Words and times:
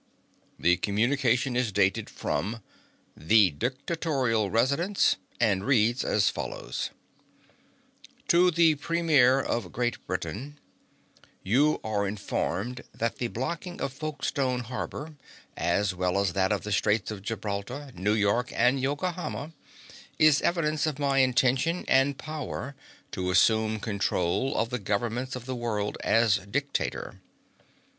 The 0.57 0.77
communication 0.77 1.55
is 1.55 1.71
dated 1.71 2.09
from 2.09 2.63
"The 3.15 3.51
Dictatorial 3.51 4.49
Residence," 4.49 5.17
and 5.39 5.63
reads 5.63 6.03
as 6.03 6.27
follows: 6.27 6.89
"TO 8.27 8.49
THE 8.49 8.73
PREMIER 8.73 9.41
OF 9.43 9.71
GREAT 9.71 9.97
BRITAIN: 10.07 10.57
You 11.43 11.79
are 11.83 12.07
informed 12.07 12.81
that 12.95 13.17
the 13.17 13.27
blocking 13.27 13.79
of 13.79 13.93
Folkestone 13.93 14.61
harbor, 14.61 15.13
as 15.55 15.93
well 15.93 16.19
as 16.19 16.33
that 16.33 16.51
of 16.51 16.63
the 16.63 16.71
Straits 16.71 17.11
of 17.11 17.21
Gibraltar, 17.21 17.91
New 17.93 18.13
York, 18.13 18.51
and 18.55 18.79
Yokohama, 18.81 19.51
is 20.17 20.41
evidence 20.41 20.87
of 20.87 20.97
my 20.97 21.19
intention 21.19 21.85
and 21.87 22.17
power 22.17 22.73
to 23.11 23.29
assume 23.29 23.79
control 23.79 24.57
of 24.57 24.71
the 24.71 24.79
governments 24.79 25.35
of 25.35 25.45
the 25.45 25.55
world 25.55 25.99
as 26.03 26.37
dictator. 26.49 27.21